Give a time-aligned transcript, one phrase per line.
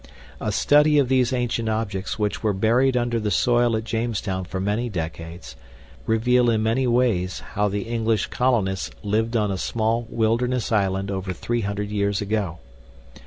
[0.39, 4.59] A study of these ancient objects, which were buried under the soil at Jamestown for
[4.59, 5.55] many decades,
[6.07, 11.33] reveal in many ways how the English colonists lived on a small wilderness island over
[11.33, 12.57] 300 years ago.